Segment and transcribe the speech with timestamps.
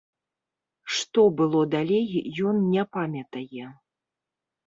[0.99, 2.07] Што было далей,
[2.51, 3.65] ён не памятае.